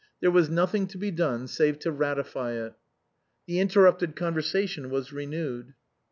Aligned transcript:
There 0.19 0.31
was 0.31 0.49
nothing 0.49 0.87
to 0.87 0.97
be 0.97 1.11
done 1.11 1.47
save 1.47 1.77
to 1.81 1.91
ratify 1.91 2.53
it. 2.53 2.73
The 3.45 3.59
interrupted 3.59 4.15
conversation 4.15 4.89
was 4.89 5.13
renewed. 5.13 5.75